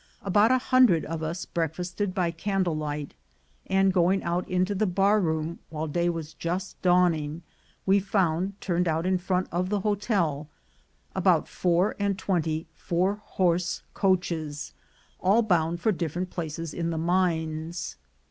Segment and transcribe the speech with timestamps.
[0.23, 3.13] About a hundred of us breakfasted by candle light,
[3.67, 7.43] and, going out into the bar room while day was just dawning,
[7.85, 10.49] we found, turned out in front of the hotel,
[11.15, 14.73] about four and twenty four horse coaches,
[15.19, 17.95] all bound for" different places in the mines.